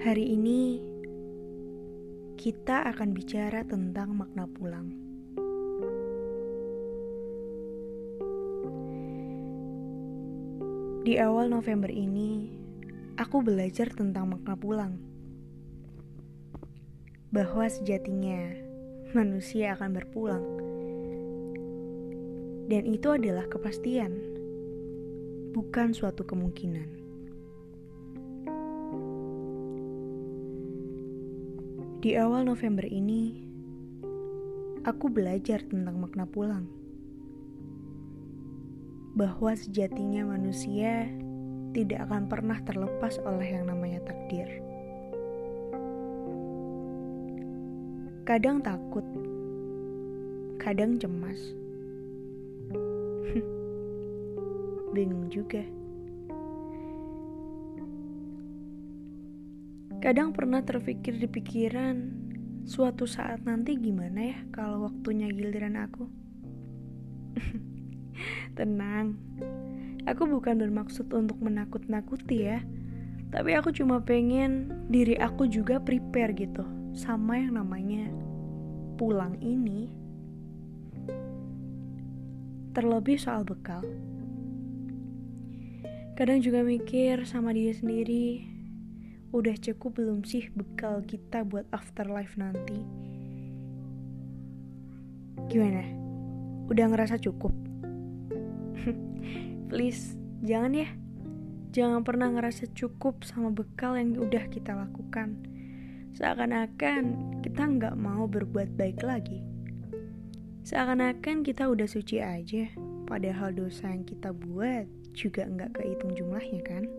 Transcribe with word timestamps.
Hari 0.00 0.32
ini 0.32 0.80
kita 2.40 2.88
akan 2.88 3.12
bicara 3.12 3.60
tentang 3.68 4.16
makna 4.16 4.48
pulang. 4.48 4.88
Di 11.04 11.20
awal 11.20 11.52
November 11.52 11.92
ini, 11.92 12.48
aku 13.20 13.44
belajar 13.44 13.92
tentang 13.92 14.32
makna 14.32 14.56
pulang. 14.56 14.96
Bahwa 17.28 17.68
sejatinya 17.68 18.56
manusia 19.12 19.76
akan 19.76 19.90
berpulang. 20.00 20.44
Dan 22.72 22.88
itu 22.88 23.12
adalah 23.12 23.44
kepastian, 23.52 24.16
bukan 25.52 25.92
suatu 25.92 26.24
kemungkinan. 26.24 26.99
Di 32.00 32.16
awal 32.16 32.48
November 32.48 32.88
ini, 32.88 33.36
aku 34.88 35.12
belajar 35.12 35.60
tentang 35.68 36.00
makna 36.00 36.24
pulang. 36.24 36.64
Bahwa 39.12 39.52
sejatinya 39.52 40.24
manusia 40.24 41.12
tidak 41.76 42.08
akan 42.08 42.24
pernah 42.24 42.56
terlepas 42.64 43.20
oleh 43.20 43.52
yang 43.52 43.68
namanya 43.68 44.00
takdir. 44.08 44.48
Kadang 48.24 48.64
takut, 48.64 49.04
kadang 50.56 50.96
cemas. 50.96 51.52
Bingung 54.96 55.28
juga. 55.28 55.79
Kadang 60.00 60.32
pernah 60.32 60.64
terpikir 60.64 61.20
di 61.20 61.28
pikiran, 61.28 62.08
suatu 62.64 63.04
saat 63.04 63.44
nanti 63.44 63.76
gimana 63.76 64.32
ya 64.32 64.38
kalau 64.48 64.88
waktunya 64.88 65.28
giliran 65.28 65.76
aku? 65.76 66.08
Tenang, 68.56 69.20
aku 70.08 70.24
bukan 70.24 70.56
bermaksud 70.56 71.04
untuk 71.12 71.36
menakut-nakuti 71.44 72.48
ya, 72.48 72.64
tapi 73.28 73.52
aku 73.52 73.76
cuma 73.76 74.00
pengen 74.00 74.72
diri 74.88 75.20
aku 75.20 75.44
juga 75.44 75.76
prepare 75.76 76.32
gitu 76.32 76.64
sama 76.96 77.36
yang 77.36 77.60
namanya 77.60 78.08
pulang 78.96 79.36
ini. 79.44 79.92
Terlebih 82.72 83.20
soal 83.20 83.44
bekal. 83.44 83.84
Kadang 86.16 86.40
juga 86.40 86.64
mikir 86.64 87.28
sama 87.28 87.52
diri 87.52 87.76
sendiri, 87.76 88.59
Udah 89.30 89.54
cukup 89.54 90.02
belum 90.02 90.26
sih 90.26 90.50
bekal 90.50 91.06
kita 91.06 91.46
buat 91.46 91.62
afterlife 91.70 92.34
nanti? 92.34 92.82
Gimana? 95.46 95.86
Udah 96.66 96.90
ngerasa 96.90 97.14
cukup? 97.22 97.54
Please, 99.70 100.18
jangan 100.42 100.74
ya. 100.74 100.90
Jangan 101.70 102.02
pernah 102.02 102.26
ngerasa 102.34 102.74
cukup 102.74 103.22
sama 103.22 103.54
bekal 103.54 103.94
yang 103.94 104.18
udah 104.18 104.50
kita 104.50 104.74
lakukan. 104.74 105.38
Seakan-akan 106.18 107.38
kita 107.46 107.62
nggak 107.62 107.94
mau 107.94 108.26
berbuat 108.26 108.74
baik 108.74 109.06
lagi. 109.06 109.46
Seakan-akan 110.66 111.46
kita 111.46 111.70
udah 111.70 111.86
suci 111.86 112.18
aja, 112.18 112.66
padahal 113.06 113.54
dosa 113.54 113.94
yang 113.94 114.02
kita 114.02 114.34
buat 114.34 114.90
juga 115.14 115.46
nggak 115.46 115.78
kehitung 115.78 116.18
jumlahnya 116.18 116.62
kan? 116.66 116.90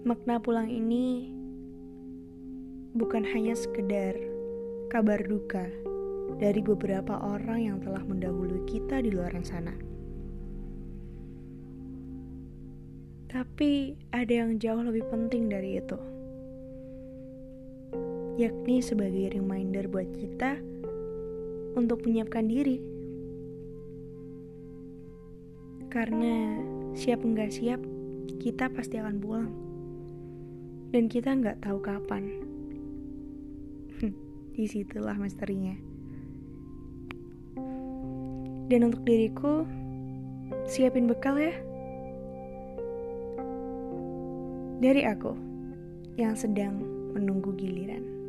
Makna 0.00 0.40
pulang 0.40 0.72
ini 0.72 1.28
bukan 2.96 3.20
hanya 3.20 3.52
sekedar 3.52 4.16
kabar 4.88 5.20
duka 5.20 5.68
dari 6.40 6.64
beberapa 6.64 7.20
orang 7.20 7.68
yang 7.68 7.78
telah 7.84 8.00
mendahului 8.08 8.64
kita 8.64 9.04
di 9.04 9.12
luar 9.12 9.36
sana. 9.44 9.76
Tapi 13.28 13.92
ada 14.16 14.32
yang 14.32 14.56
jauh 14.56 14.80
lebih 14.80 15.04
penting 15.12 15.52
dari 15.52 15.76
itu. 15.76 16.00
Yakni 18.40 18.80
sebagai 18.80 19.36
reminder 19.36 19.84
buat 19.84 20.08
kita 20.16 20.56
untuk 21.76 22.08
menyiapkan 22.08 22.48
diri. 22.48 22.80
Karena 25.92 26.56
siap 26.96 27.20
nggak 27.20 27.52
siap, 27.52 27.84
kita 28.40 28.72
pasti 28.72 28.96
akan 28.96 29.20
pulang 29.20 29.69
dan 30.90 31.06
kita 31.06 31.30
nggak 31.34 31.62
tahu 31.62 31.78
kapan. 31.78 32.42
Di 34.54 34.66
situlah 34.66 35.14
misterinya. 35.14 35.74
Dan 38.70 38.86
untuk 38.86 39.02
diriku, 39.02 39.66
siapin 40.66 41.10
bekal 41.10 41.38
ya. 41.38 41.54
Dari 44.80 45.02
aku 45.06 45.34
yang 46.14 46.38
sedang 46.38 46.78
menunggu 47.14 47.54
giliran. 47.58 48.19